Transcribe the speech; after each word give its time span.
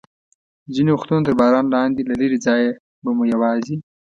ځینې 0.73 0.91
وختونه 0.93 1.21
تر 1.27 1.33
باران 1.39 1.65
لاندې، 1.75 2.01
له 2.09 2.13
لرې 2.21 2.37
ځایه 2.45 2.71
به 3.03 3.09
مو 3.17 3.23
یوازې. 3.33 3.75